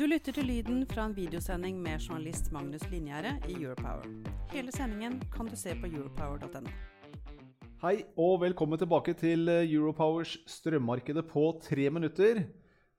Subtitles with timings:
[0.00, 4.06] Du lytter til lyden fra en videosending med journalist Magnus Linjære i Europower.
[4.48, 6.72] Hele sendingen kan du se på europower.no.
[7.82, 12.46] Hei og velkommen tilbake til eh, Europowers strømmarkedet på tre minutter.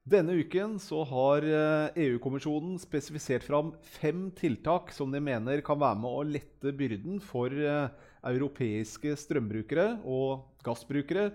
[0.05, 6.03] Denne uken så har eh, EU-kommisjonen spesifisert fram fem tiltak som de mener kan være
[6.05, 7.89] med å lette byrden for eh,
[8.29, 11.31] europeiske strømbrukere og gassbrukere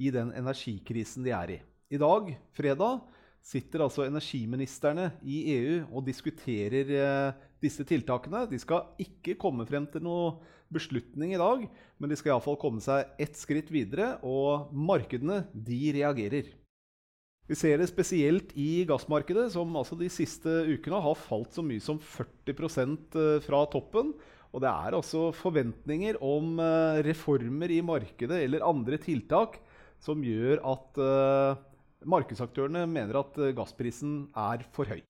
[0.00, 1.64] i den energikrisen de er i.
[1.92, 3.02] I dag, fredag,
[3.40, 8.44] sitter altså energiministerne i EU og diskuterer eh, disse tiltakene.
[8.50, 10.34] De skal ikke komme frem til noe
[10.70, 11.64] beslutning i dag,
[11.98, 16.52] men de skal iallfall komme seg ett skritt videre, og markedene de reagerer.
[17.50, 21.82] Vi ser det spesielt i gassmarkedet, som altså de siste ukene har falt så mye
[21.82, 24.12] som 40% fra toppen.
[24.54, 29.58] Og det er altså forventninger om eh, reformer i markedet eller andre tiltak
[30.00, 31.58] som gjør at uh,
[32.08, 35.00] Markedsaktørene mener at eh, gassprisen er for høy.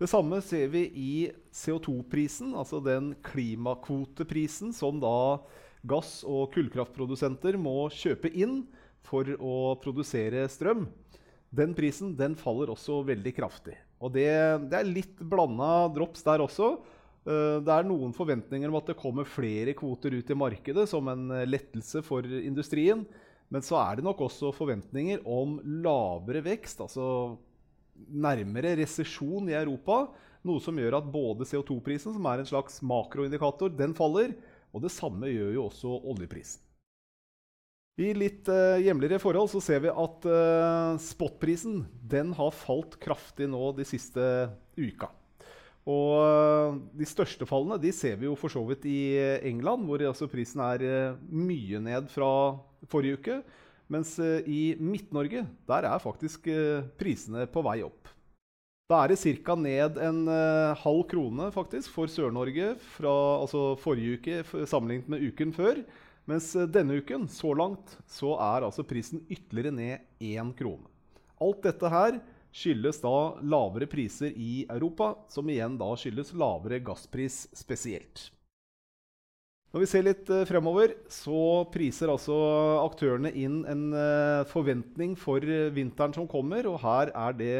[0.00, 1.12] Det samme ser vi i
[1.52, 5.40] CO2-prisen, altså den klimakvoteprisen som da
[5.84, 8.62] gass- og kullkraftprodusenter må kjøpe inn
[9.04, 10.86] for å produsere strøm.
[11.50, 13.76] Den prisen den faller også veldig kraftig.
[14.00, 14.30] Og det,
[14.70, 16.76] det er litt blanda drops der også.
[17.26, 21.10] Eh, det er noen forventninger om at det kommer flere kvoter ut i markedet som
[21.12, 23.04] en lettelse for industrien.
[23.50, 27.36] Men så er det nok også forventninger om lavere vekst, altså
[28.08, 30.04] nærmere resesjon i Europa.
[30.46, 34.36] Noe som gjør at både CO2-prisen, som er en slags makroindikator, den faller.
[34.70, 36.62] Og det samme gjør jo også oljeprisen.
[38.00, 43.50] I litt uh, hjemligere forhold så ser vi at uh, spotprisen den har falt kraftig
[43.50, 44.22] nå de siste
[44.78, 45.10] uka.
[45.88, 49.16] Og de største fallene de ser vi jo for så vidt i
[49.48, 52.30] England, hvor altså, prisen er mye ned fra
[52.90, 53.40] forrige uke.
[53.90, 58.10] Mens eh, i Midt-Norge der er faktisk eh, prisene på vei opp.
[58.90, 59.54] Da er det ca.
[59.54, 60.24] ned en
[60.82, 65.78] halv krone faktisk for Sør-Norge fra altså forrige uke sammenlignet med uken før.
[66.26, 70.90] Mens denne uken, så langt, så er altså prisen ytterligere ned én krone.
[71.40, 72.18] Alt dette her
[72.52, 78.30] skyldes da lavere priser i Europa, som igjen da skyldes lavere gasspris spesielt.
[79.70, 82.34] Når vi ser litt uh, fremover, så priser altså
[82.82, 86.66] aktørene inn en uh, forventning for uh, vinteren som kommer.
[86.66, 87.52] Og her er det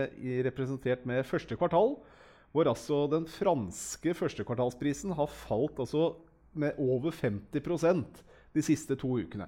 [0.48, 1.94] representert med første kvartal,
[2.50, 6.16] hvor altså den franske førstekvartalsprisen har falt altså
[6.58, 8.24] med over 50%
[8.58, 9.46] de siste to ukene.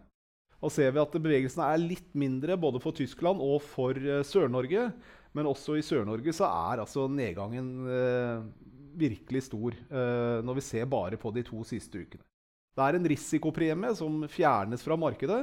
[0.62, 4.92] Da ser vi at bevegelsene er litt mindre både for Tyskland og for Sør-Norge.
[5.32, 7.70] Men også i Sør-Norge så er altså nedgangen
[9.00, 9.76] virkelig stor
[10.44, 12.20] når vi ser bare på de to siste ukene.
[12.72, 15.43] Det er en risikopremie som fjernes fra markedet.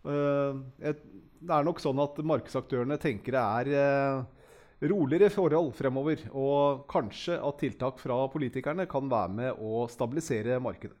[0.00, 0.92] Eh,
[1.40, 6.24] det er nok sånn at markedsaktørene tenker det er eh, roligere forhold fremover.
[6.32, 10.96] Og kanskje at tiltak fra politikerne kan være med å stabilisere markedet.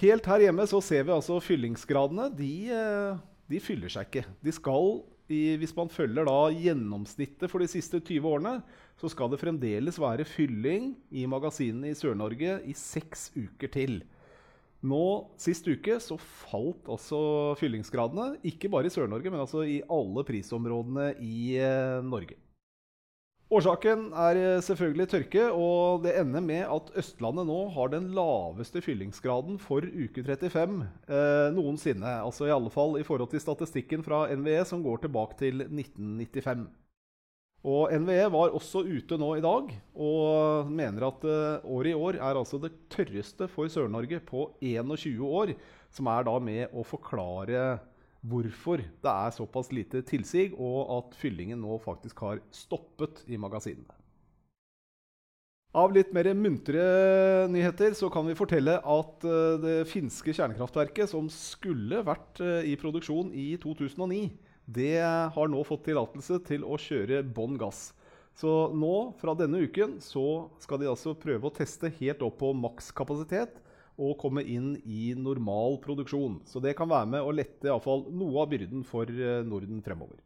[0.00, 2.30] Helt her hjemme så ser vi altså fyllingsgradene.
[2.34, 3.20] De, eh,
[3.52, 4.24] de fyller seg ikke.
[4.40, 8.58] De skal, hvis man følger da gjennomsnittet for de siste 20 årene,
[9.00, 14.02] så skal det fremdeles være fylling i magasinene i Sør-Norge i seks uker til.
[14.84, 15.04] Nå,
[15.40, 17.18] Sist uke så falt også
[17.56, 18.34] fyllingsgradene.
[18.44, 22.36] Ikke bare i Sør-Norge, men altså i alle prisområdene i eh, Norge.
[23.52, 28.80] Årsaken er eh, selvfølgelig tørke, og det ender med at Østlandet nå har den laveste
[28.80, 30.78] fyllingsgraden for uke 35
[31.12, 32.14] eh, noensinne.
[32.24, 36.64] Altså i alle fall i forhold til statistikken fra NVE som går tilbake til 1995.
[37.64, 42.20] Og NVE var også ute nå i dag og mener at eh, året i år
[42.20, 45.52] er altså det tørreste for Sør-Norge på 21 år.
[45.92, 47.74] Som er da med å forklare
[48.24, 54.00] hvorfor det er såpass lite tilsig, og at fyllingen nå faktisk har stoppet i magasinene.
[55.74, 56.82] Av litt mer muntre
[57.50, 62.76] nyheter så kan vi fortelle at uh, det finske kjernekraftverket, som skulle vært uh, i
[62.78, 64.28] produksjon i 2009,
[64.64, 67.88] det har nå fått tillatelse til å kjøre bånn gass.
[68.38, 72.54] Så nå, fra denne uken, så skal de altså prøve å teste helt opp på
[72.56, 73.60] makskapasitet
[74.00, 76.40] og komme inn i normal produksjon.
[76.48, 79.82] Så det kan være med å lette i fall, noe av byrden for eh, Norden
[79.84, 80.18] fremover.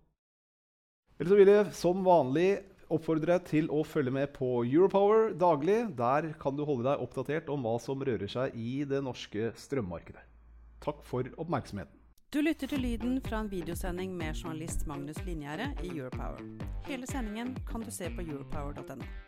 [1.19, 2.49] Eller så vil jeg som vanlig
[2.95, 5.81] oppfordre deg til å følge med på Europower daglig.
[5.99, 10.25] Der kan du holde deg oppdatert om hva som rører seg i det norske strømmarkedet.
[10.85, 11.95] Takk for oppmerksomheten.
[12.33, 16.45] Du lytter til lyden fra en videosending med journalist Magnus Linjære i Europower.
[16.85, 19.28] Hele sendingen kan du se på europower.no.